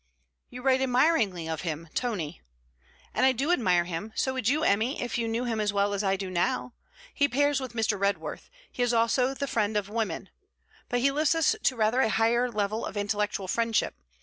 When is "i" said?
3.23-3.33, 6.03-6.15